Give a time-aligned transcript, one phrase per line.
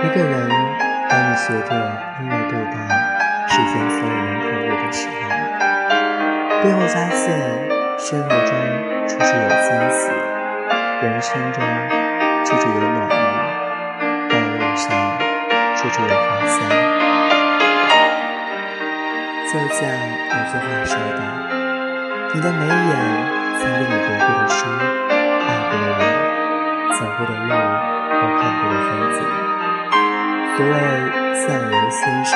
[0.00, 0.48] 一个人，
[1.10, 1.74] 当你学着
[2.20, 2.72] 温柔对待
[3.48, 5.26] 世间所有人和物的时候，
[6.62, 7.26] 便会发现
[7.98, 8.50] 生活中
[9.08, 10.00] 处处有惊喜，
[11.02, 11.58] 人生中
[12.44, 13.12] 处处有暖意，
[14.30, 14.86] 道路上
[15.76, 16.56] 处处有花香。
[19.50, 21.20] 就像有句话说的
[22.34, 22.92] ：“你的眉眼
[30.58, 32.34] 所谓相由心生，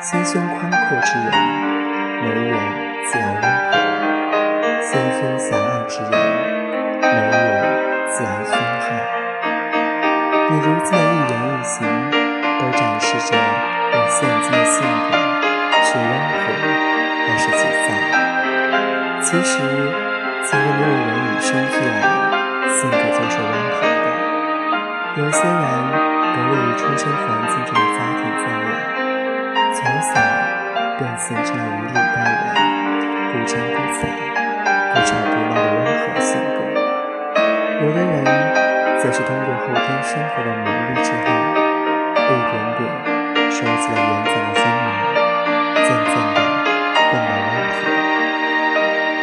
[0.00, 1.26] 心胸宽阔之人，
[2.22, 2.54] 眉眼
[3.06, 3.74] 自然温和；
[4.80, 6.12] 心胸狭隘之人，
[7.02, 7.42] 眉眼
[8.08, 8.86] 自然凶悍。
[10.48, 11.76] 你如今的一言一行，
[12.60, 15.18] 都展示着你现今的性格
[15.82, 16.06] 是温
[16.38, 16.44] 和
[17.26, 17.90] 还是急躁。
[19.22, 19.58] 其实，
[20.44, 21.92] 几乎没有人与生俱来
[22.70, 24.06] 性格就是温和的，
[25.16, 26.07] 有些人。
[26.38, 28.66] 得力于出生环境中的家庭氛围，
[29.74, 30.14] 从小
[30.96, 32.46] 便形成了以礼待人、
[33.32, 34.00] 不争不抢、
[34.94, 36.56] 不吵不闹的温和性格。
[37.82, 38.14] 有的人
[39.02, 41.26] 则是通过后天生活的磨砺之后，
[42.22, 42.80] 一点点
[43.50, 44.86] 收集了原本的锋芒，
[45.74, 46.38] 渐渐的
[47.10, 47.76] 变得温和。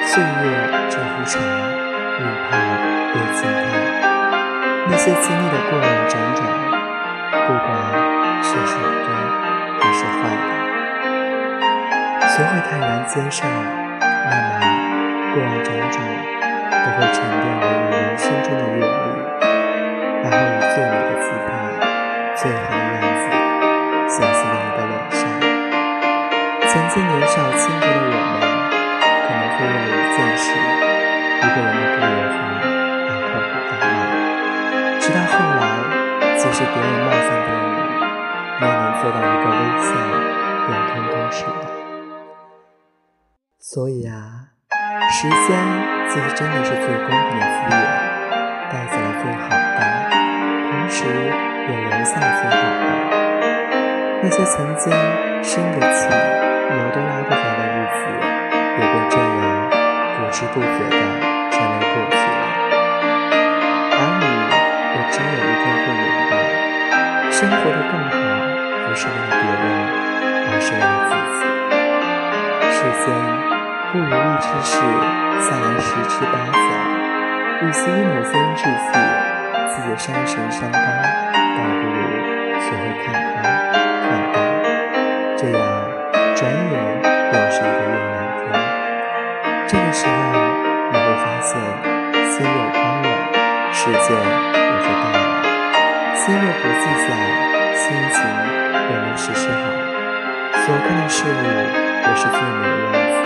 [0.04, 0.44] 岁月
[0.90, 1.40] 这壶茶，
[2.20, 2.60] 越泡
[3.14, 3.64] 越清淡。
[4.88, 6.65] 那些经历的过往辗转。
[7.44, 7.68] 不管
[8.42, 9.10] 是好的
[9.80, 13.46] 还是坏的，学会坦然接受，
[14.00, 14.44] 那么
[15.34, 15.96] 过往种种
[16.72, 18.88] 都会沉淀为你人生中的阅历，
[20.24, 21.48] 然后以最美的姿态、
[22.36, 23.24] 最好的样子
[24.10, 25.22] 显示在你的脸上。
[26.68, 28.44] 曾经年少轻狂的我们，
[29.22, 30.44] 可能会为了一件事、
[31.38, 32.38] 一个人的不友好
[33.08, 33.96] 而破口大骂，
[35.00, 35.65] 直到后来，
[36.56, 37.36] 是别人冒犯。
[39.02, 39.92] 做到一个微笑，
[40.66, 41.54] 便通通释然。
[43.60, 44.56] 所以啊，
[45.12, 45.46] 时间
[46.10, 47.78] 其实真的是最公平的资源，
[48.72, 49.80] 带走了最好的，
[50.72, 52.88] 同时也留下最好的。
[54.24, 54.92] 那些曾经
[55.44, 58.00] 生得起、楼都拉不回的日子，
[58.80, 59.30] 也被这样
[60.16, 60.80] 不知不觉
[67.36, 68.16] 生活的更好。
[68.88, 69.68] 不是为了别人，
[70.48, 71.44] 而是为了自己。
[72.72, 73.12] 世间
[73.92, 74.80] 不如意之事，
[75.44, 76.64] 向来十之八九。
[77.60, 78.96] 与其以某些人志气，
[79.68, 80.80] 自己伤神伤肝，
[81.36, 82.00] 倒不如
[82.64, 83.44] 学会看开、
[84.00, 84.40] 看淡。
[85.36, 85.60] 这样，
[86.40, 88.48] 转眼又是一个月亮天。
[89.68, 90.40] 这个时候，
[90.88, 91.60] 你会发现，
[92.32, 93.12] 心若宽了，
[93.74, 95.44] 世界也就大了；
[96.16, 96.64] 心若不，
[99.26, 99.58] 只是好，
[100.54, 103.18] 所看的事物也是最美的样子。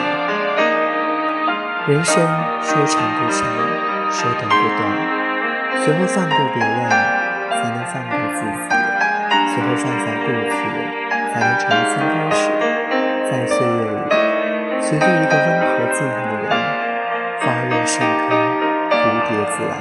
[1.92, 2.16] 人生
[2.62, 3.44] 说长不长，
[4.10, 4.82] 说短不短，
[5.84, 6.80] 学会放过别人，
[7.52, 8.72] 才能放过自己；
[9.52, 10.58] 学会放下过去，
[11.34, 12.48] 才能重新开始。
[13.30, 14.08] 在岁月里，
[14.80, 16.48] 学做一个温和自然的人，
[17.42, 18.32] 花若盛开，
[18.90, 19.76] 蝴蝶自来。